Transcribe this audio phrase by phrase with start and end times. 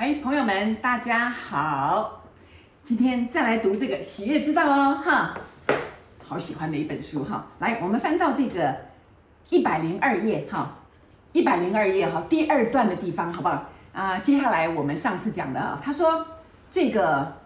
[0.00, 2.22] 哎，朋友们，大家好！
[2.82, 5.36] 今天再来读这个《喜悦之道》哦，哈，
[6.26, 7.46] 好喜欢的一本书哈。
[7.58, 8.74] 来，我们翻到这个
[9.50, 10.74] 一百零二页哈，
[11.34, 13.62] 一百零二页哈，第二段的地方，好不好？
[13.92, 16.26] 啊，接下来我们上次讲的啊，他说
[16.70, 17.36] 这个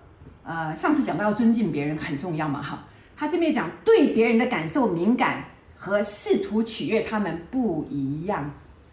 [0.45, 2.85] 呃，上次讲到要尊敬别人很重要嘛，哈。
[3.17, 5.43] 他这边讲对别人的感受敏感
[5.77, 8.49] 和试图取悦他们不一样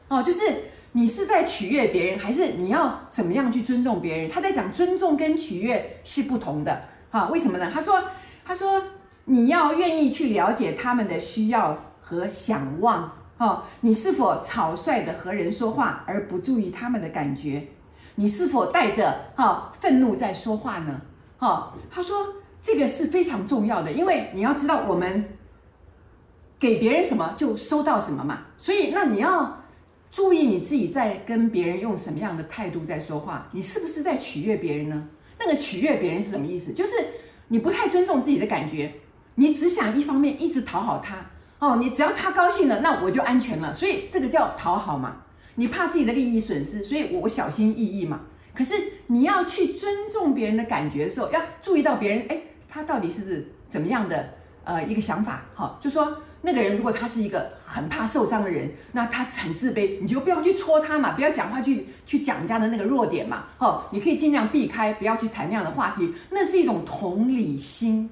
[0.08, 0.42] 哦，就是。
[0.94, 4.30] 你是在取悦别人，还是你要怎么样去尊重别人？
[4.30, 7.72] 他在讲尊重跟取悦是不同的，哈，为什么呢？
[7.74, 8.04] 他说，
[8.44, 8.84] 他说
[9.24, 17.70] 你要愿意去了解他们的需要和想望，哈，你是否草率的和人说话而不注意他们的感觉？
[18.16, 21.00] 你是否带着哈愤怒在说话呢？
[21.38, 22.28] 哈，他说
[22.62, 25.38] 这个是非常重要的，因为你要知道我们
[26.60, 29.61] 给别人什么就收到什么嘛，所以那你要。
[30.12, 35.08] 注意你自己在跟别人用什么样的态度在说话，你是不是在取悦别人呢？
[35.40, 36.74] 那个取悦别人是什么意思？
[36.74, 36.94] 就是
[37.48, 38.92] 你不太尊重自己的感觉，
[39.36, 41.16] 你只想一方面一直讨好他
[41.60, 45.24] 哦，你只要他高兴了，那我就安全了，所以这个叫讨好嘛。
[45.56, 48.20] 你怕自己的利益损失，所以我小心翼翼嘛。
[48.54, 48.76] 可是
[49.08, 54.34] 你要去尊重别人的感觉的时候，要注意到别人，哎，他到底是怎么样的
[54.66, 55.46] 呃一个想法？
[55.54, 56.18] 好，就说。
[56.44, 68.10] 那个人如果他是一个很怕受伤的人，那他很自卑，你就不要去戳他嘛，不要讲话去去讲人家的那个弱点嘛，哦，你可以尽量避开，不要去谈那样的话题，那是一种同理心，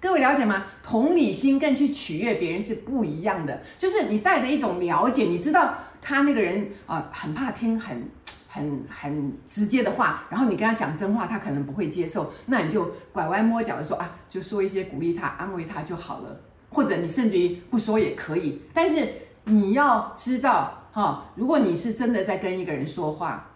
[0.00, 0.66] 各位了解吗？
[0.84, 8.08] 同理心跟去取悦别人是不一样的，就是你带着一种了解，你知道他那个人啊、很怕听很
[8.48, 16.40] 很很直接的话，然后你跟他讲真话，他可能不会接受，那你就拐弯抹角的说啊，就说一些鼓励他、安慰他就好了。
[16.72, 19.06] 或者你甚至于不说也可以，但是
[19.44, 23.50] 你要知道哈，如果你是真的在跟一个人说话，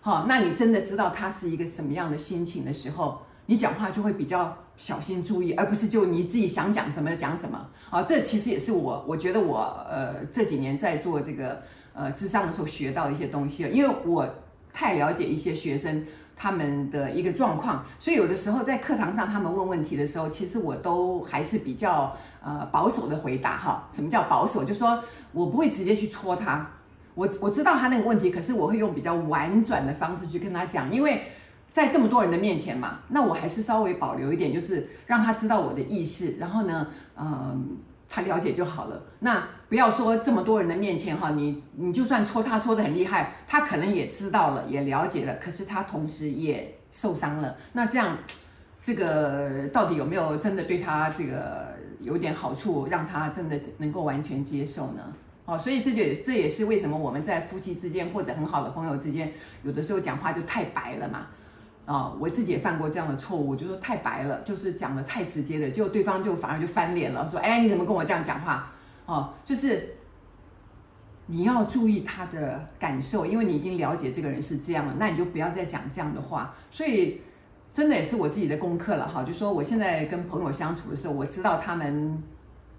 [0.00, 7.68] 哈，那你真的知道他是一个什么样的心情的时候，你讲话就会比较小心注意，而不是就你自己想讲什么讲什么。
[7.90, 9.58] 啊，这其实也是我我觉得我
[9.90, 11.62] 呃这几年在做这个
[11.92, 14.26] 呃智商的时候学到的一些东西，因为我
[14.72, 16.06] 太了解一些学生。
[16.42, 23.86] 他们的一个状况，所以有的时候在课堂上他们问问题的时候，其实我都还是比较呃保守的回答哈。
[23.92, 24.64] 什么叫保守？
[24.64, 26.68] 就说我不会直接去戳他，
[27.14, 31.28] 我我知道他那个问题，可是我会用比较婉转的方式去跟他讲，因为
[31.70, 37.78] 在这么多人的面前嘛，那我还是稍微保留一点，就是让他知道我的意思，然后呢，嗯、
[38.08, 39.00] 他了解就好了。
[39.20, 47.56] 那不要说这么多人的面前哈，你你就算戳他戳得很厉害，他可能也知道了，也了解了，可是他同时也受伤了。
[47.72, 48.18] 那这样，
[48.82, 51.68] 这个到底有没有真的对他这个
[52.00, 55.00] 有点好处，让他真的能够完全接受呢？
[55.46, 61.28] 哦，所以这就这也是为什么我们在夫妻之间或者很好的朋友之间，有的时候讲话就太白了嘛。
[61.86, 68.70] 啊、我自己也犯过这样的错误，就说太白了，就是讲得太直接的，就对方就反而就翻脸了，说：“哎，你怎么跟我这样讲话？”
[69.12, 69.96] 哦，就是
[71.26, 76.54] 你要注意他的感受，因为你已经了解这个人是这样了，那你就不要再讲这样的话。
[76.70, 77.20] 所以，
[77.72, 79.22] 真的也是我自己的功课了哈。
[79.22, 82.22] 就说我现在跟朋友相处的时候，我知道他们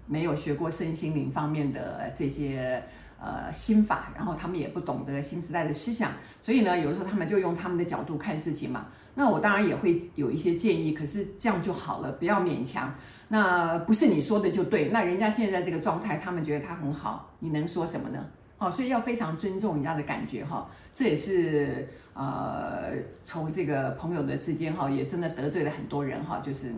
[0.06, 2.82] 没有学过身心灵方面的这些。
[3.20, 8.86] 呃，心法，然后他们也不懂得新时代的思想，所以呢，有的时候他们就用他们的角度看事情嘛。
[9.14, 12.94] 那我当然也会有一些建议，可是这样就好了，不要勉强。
[13.28, 18.26] 那不是你说的就对，那人家现在这个状态，他们觉得他很好，你能说什么呢？
[18.58, 20.68] 哦，所以要非常尊重人家的感觉哈。
[20.92, 22.92] 这也是呃，
[23.24, 26.74] 从这个朋友的之间哈，也真的得罪了很多人哈，就是。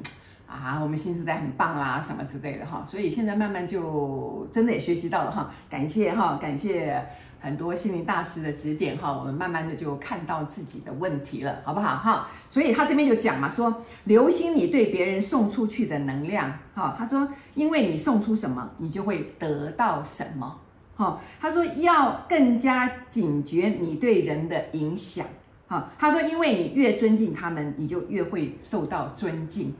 [0.46, 7.04] 啊，我们新时代很棒啦，什么之类的哈，所以现在慢慢就真的也学习到了哈，感谢哈，感谢
[7.40, 12.28] 很多心灵大师的指点哈，我们慢慢的就看到自己的问题了，好不好哈？
[12.48, 20.60] 所以他这边就讲嘛，说留心你对别人送出去的能量哈，他说因为你送出什么，你就会得到什么
[20.94, 25.26] 哈，他说要更加警觉你对人的影响
[25.66, 29.74] 哈，他说因为你越尊敬他们，你就越会受到尊敬。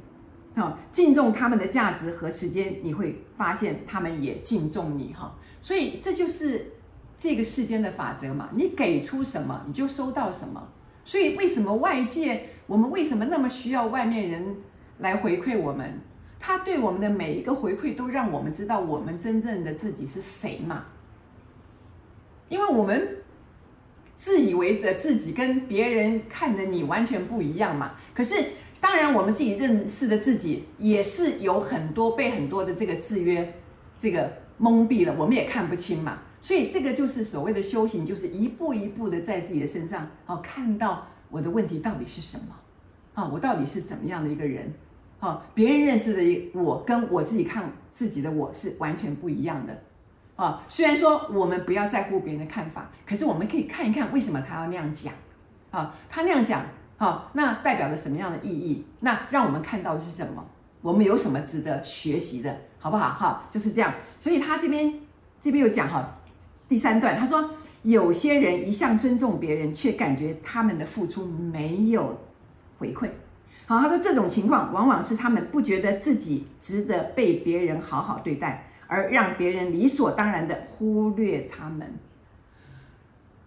[0.57, 5.37] 好，敬重他们的价值和时间，你会发现他们也敬重你哈。
[5.61, 6.73] 所以这就是
[7.19, 8.49] 这个世间的法则嘛。
[8.55, 10.67] 你给出什么，你就收到什么。
[11.05, 14.57] 所以为什么外界，我们为什么那么需要外面人
[15.01, 16.01] 来回馈我们？
[16.41, 20.87] 他对我们的每一个回馈，都让我们知道我们真正的自己是谁嘛。
[22.49, 23.19] 因为我们
[24.15, 27.93] 自以为的自己跟别人看的你完全不一样嘛。
[28.15, 28.43] 可是。
[28.87, 33.53] 当然，我们自己认识的自己也是有很多被很多的这个制约，
[33.99, 36.21] 这个蒙蔽了，我们也看不清嘛。
[36.41, 42.55] 所以这个就是所谓的修行，就是一步一步的在自己的身上，哦，看到我的问题到底是什么？
[43.15, 44.73] 啊，我到底是怎么样的一个人？
[45.19, 49.83] 啊，别人认识的我跟我自己看自己的我是完全不一样的。
[50.37, 55.13] 啊，虽然说我们不要在乎别人的看法，可是我们可以看一看为什么他要那样讲。
[55.73, 56.65] 啊，他那样讲，
[56.99, 58.85] 好，那代表着什么样的意义？
[59.01, 60.45] 那让我们看到的是什么？
[60.81, 63.11] 我们有什么值得学习的，好不好？
[63.11, 63.93] 哈，就是这样。
[64.19, 64.95] 所以他这边
[65.39, 66.19] 这边有讲哈，
[66.69, 67.51] 第三段他说，
[67.83, 72.19] 有些人一向尊重别人，却感觉他们的付出没有
[72.79, 73.11] 回馈。
[73.67, 81.99] 好，他说这种情况往往是他们不觉得自己值得被别人好好对待，而让别人理所当然的忽略他们。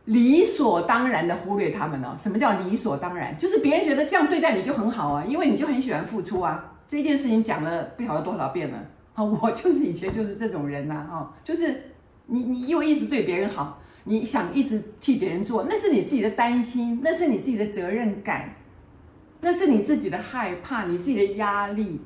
[0.09, 2.15] 理所当然的忽略他们哦。
[2.17, 3.37] 什么叫理所当然？
[3.37, 6.73] 就是别人觉得这样对待你就很好啊，因为你就很喜欢付出啊。
[6.87, 8.77] 这件事情讲了不晓得多少遍了。
[9.13, 11.93] 啊， 我就是以前就是这种人呐，哈，就是
[12.25, 18.55] 你你又一直对别人好，你想一直替别人做，那是你自己的担心，那是你自己的责任感，
[19.41, 22.01] 那是你自己的害怕，你自己的压力。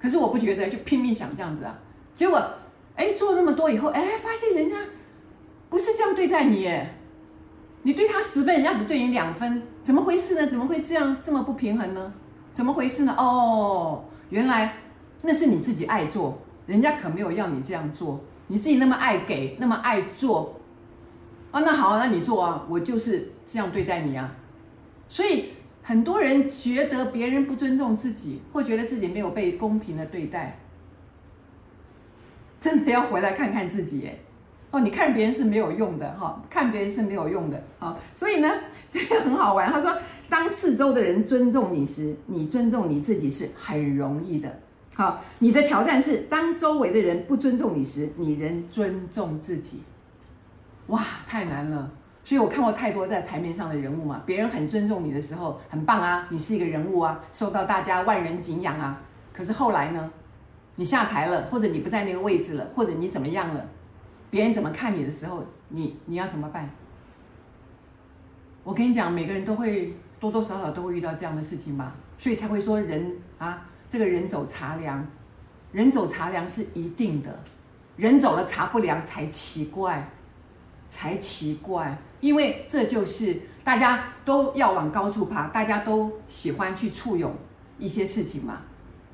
[0.00, 1.78] 可是我不觉得，就拼命想这样子啊，
[2.16, 2.44] 结果
[2.96, 4.76] 哎做了那么多以后，哎发现人家。
[5.68, 6.94] 不是这样对待你耶，
[7.82, 10.46] 你对他十分，人家只对你两分，怎么回事呢？
[10.46, 12.12] 怎么会这样这么不平衡呢？
[12.54, 13.14] 怎么回事呢？
[13.18, 14.74] 哦，原来
[15.22, 20.58] 那是你自己爱做，人家可没有要你这样做，你自己那么爱给，那么爱做，
[21.50, 24.34] 啊，那好，那你做啊，我就是这样对待你啊。
[25.08, 25.50] 所以
[25.82, 30.58] 很多人觉得别人不尊重自己，或觉得自己没有被公平的对待，
[32.58, 34.18] 真的要回来看看自己耶。
[34.70, 38.50] 哦，你看别人是没有用的哈，看别人是没有用的啊，所以呢，
[38.90, 39.72] 这个很好玩。
[39.72, 39.96] 他说，
[40.28, 44.60] 当四周的人尊重你时，你尊重你自己是很容易的。
[44.94, 49.82] 好，你的挑战是，当周围的人不尊重你时，你仍尊重自己。
[50.88, 51.90] 哇，太难了。
[52.24, 59.00] 所以我看过太多在台面上的人物嘛，别人很尊重你的时候，很棒啊，你是一个人物啊，受到大家万人敬仰啊。
[59.32, 60.10] 可是后来呢，
[60.74, 63.66] 你下台了，或者你不在那个位置了，或者你怎么样了？
[64.30, 66.68] 别人怎么看你的时候，你你要怎么办？
[68.62, 75.06] 我跟你讲，每个人都会多多少少都会遇到这样的事情吧，所以才会说人啊，这个人走茶凉，
[75.72, 77.42] 人走茶凉是一定的，
[77.96, 80.10] 人走了茶不凉才奇怪，
[80.90, 87.34] 才奇怪，因为这就是大家都要往高处爬，大家都喜欢去簇拥
[87.78, 88.60] 一些事情嘛，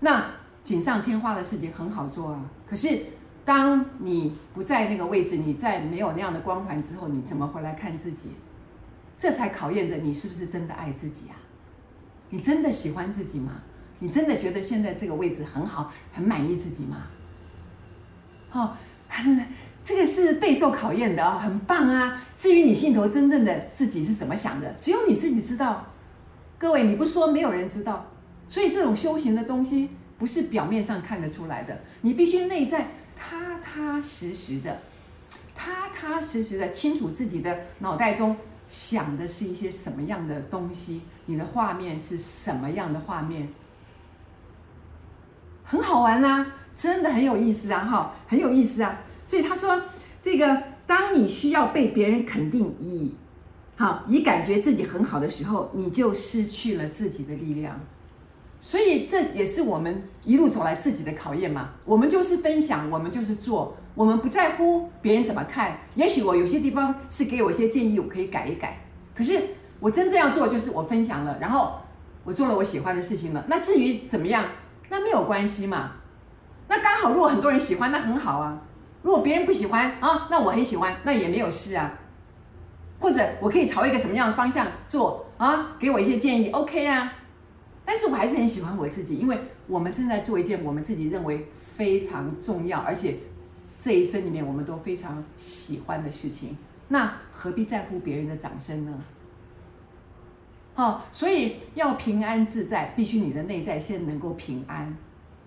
[0.00, 0.24] 那
[0.64, 2.98] 锦上添花的事情很好做啊，可是。
[3.44, 8.30] 当你不在那个位置，你在没有那样的光环之后，你怎么回来看自己？
[9.18, 11.36] 这才考验着你是不是真的爱自己啊？
[12.30, 13.62] 你真的喜欢自己吗？
[13.98, 17.06] 你真的觉得现在这个位置很好，很满意自己吗？
[18.52, 18.76] 哦，
[19.82, 22.26] 这个是备受考验的啊，很棒啊！
[22.36, 25.84] 至于你心头真正的自己是怎么想的，只有你自己知道。
[26.58, 28.06] 各位，你不说，没有人知道。
[28.48, 32.88] 所以这种修行的东西，不是表面上看得出来的，你必须内在。
[33.16, 34.80] 踏踏实实的，
[35.54, 38.36] 踏踏实实的，清楚自己的脑袋中
[38.68, 43.48] 想的是一些什么样的东西，你的画面是什么样的画面，
[45.64, 49.00] 很好玩啊，真的很有意思啊，哈，很有意思啊。
[49.26, 49.82] 所以他说，
[50.20, 53.14] 这个当你需要被别人肯定，以
[53.76, 57.80] 好以感觉自己很好的时候，你就失去了自己的力量。
[58.66, 61.68] 所以这也是我们一路走来自己的考验嘛。
[61.84, 65.80] 我们就是分享，我们就是做，我们不在乎别人怎么看。
[65.96, 68.80] 也许我有些地方是给我一些建议，我可以改一改。
[69.14, 69.38] 可是
[69.80, 71.74] 我真正要做，就是我分享了，然后
[72.24, 73.44] 我做了我喜欢的事情了。
[73.48, 74.42] 那至于怎么样，
[74.88, 75.92] 那没有关系嘛。
[76.66, 78.62] 那刚好，如果很多人喜欢，那很好啊。
[79.02, 81.92] 如果别人不喜欢啊，那我很喜欢，那也没有事啊。
[82.98, 85.76] 或者我可以朝一个什么样的方向做啊？
[85.78, 87.12] 给我一些建议，OK 啊。
[87.84, 93.16] 但是我还是很喜欢我自己，因为我们正在做一件我们自己认为非常重要，而且
[93.78, 96.56] 这一生里面我们都非常喜欢的事情。
[96.88, 99.04] 那何必在乎别人的掌声呢？
[100.76, 104.96] 哦，所以要平安自在，必须你的内在先能够平安。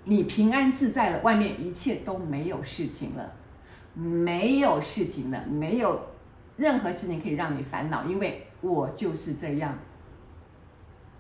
[0.06, 3.34] 你平安自在了，外面一切都没有事情了，
[3.94, 6.00] 没有事情了，没有
[6.56, 9.77] 任何事情可以让你烦恼，因为我就是这样。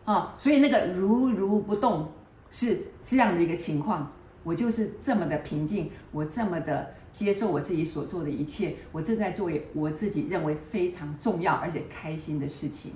[0.07, 2.09] 哦，所以那个如如不动
[2.49, 4.09] 是这样的一个情况，
[4.41, 12.93] 我就是这么的平静，我这么的接受我自己所做的一切，我正在做我自己认为非常重要而且开心的事情。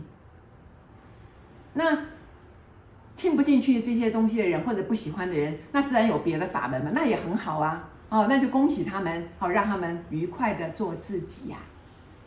[1.74, 2.06] 那
[3.18, 7.90] 听不进去这些东西的人或者不喜欢的人，那自然有别的法门嘛，那也很好啊。
[8.08, 11.58] 哦，那就恭喜他们，好让他们愉快的做自己呀，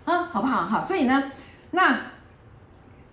[0.05, 0.67] 啊，啊，好不好？
[0.67, 1.33] 好，所以呢，
[1.71, 1.99] 那。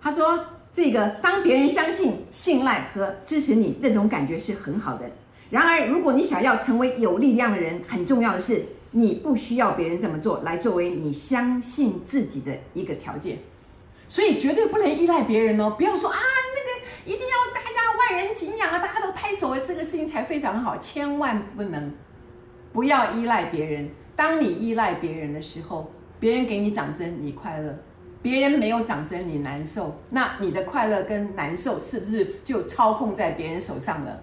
[0.04, 5.10] 他说：“这个当别人相信、信赖和支持你，那种感觉是很好的。
[5.50, 13.40] 然而，如果你想要成为有力量的人，很重要的是，你不需要别人这么做来作为你相信自己的一个条件。
[14.08, 15.76] 所以，绝对不能依赖别人哦！
[15.78, 20.78] 不要说啊，那个一定要大家万人景仰啊，大家都拍手，这个事情才非常的好。
[20.78, 21.94] 千万不能，
[22.72, 23.90] 不要依赖别人。
[24.16, 27.78] 当你依赖别人的时候，别人给你掌声，你快乐。”
[28.22, 34.22] 别人没有掌声，你难受，那你的快乐跟难受是不是就操控在别人手上了？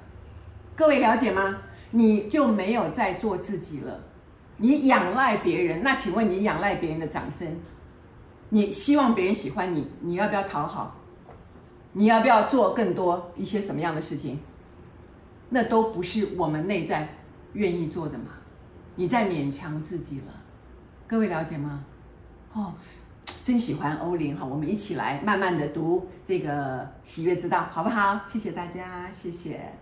[0.76, 1.59] 各位了解吗？
[1.90, 4.00] 你就没有在做自己了，
[4.59, 5.83] 你仰赖别人。
[5.83, 7.59] 那请问你仰赖别人的掌声，
[8.50, 10.97] 你希望别人喜欢你，你要不要讨好？
[11.95, 14.38] 你要不要做更多一些什么样的事情？
[15.49, 17.09] 那都不是我们内在
[17.55, 18.26] 愿意做的嘛？
[18.95, 20.33] 你在勉强自己了，
[21.07, 21.85] 各位了解吗？
[22.52, 22.75] 哦。
[23.42, 28.21] 真喜欢欧琳哈，我们一起来慢慢的读这个喜悦之道，好不好？
[28.26, 29.73] 谢谢大家，谢谢。